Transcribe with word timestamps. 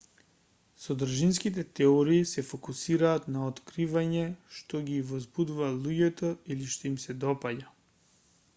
содржинските 0.83 1.63
теории 1.79 2.23
се 2.29 2.43
фокусираат 2.47 3.27
на 3.35 3.43
откривање 3.49 4.23
што 4.57 4.81
ги 4.89 4.97
возбудува 5.13 5.71
луѓето 5.85 6.35
или 6.57 6.71
што 6.77 6.89
им 6.93 6.97
се 7.05 7.17
допаѓа 7.27 7.71